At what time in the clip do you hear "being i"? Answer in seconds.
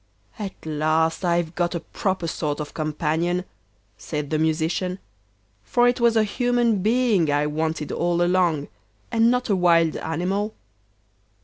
6.81-7.45